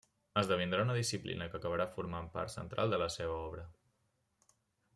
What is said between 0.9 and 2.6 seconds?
disciplina que acabarà formant part